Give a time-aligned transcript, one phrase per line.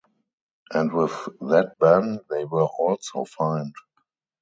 [0.71, 3.75] And with that ban they were also fined.